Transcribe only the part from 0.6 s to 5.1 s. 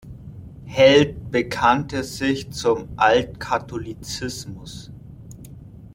Held bekannte sich zum Altkatholizismus.